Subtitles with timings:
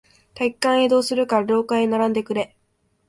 [0.33, 2.57] 体育館へ移動するから、廊下へ並んでくれ。